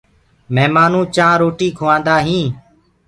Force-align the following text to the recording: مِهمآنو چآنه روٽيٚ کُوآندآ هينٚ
مِهمآنو 0.53 1.01
چآنه 1.15 1.39
روٽيٚ 1.41 1.75
کُوآندآ 1.77 2.15
هينٚ 2.27 2.49